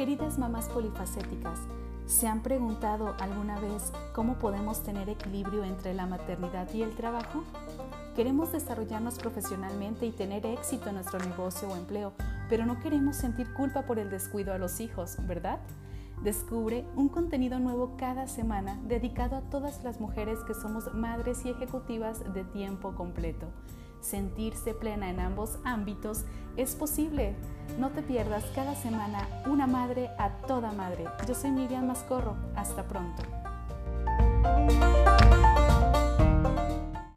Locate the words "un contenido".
16.96-17.58